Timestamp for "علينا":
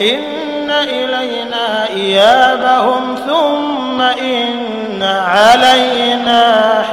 5.02-6.83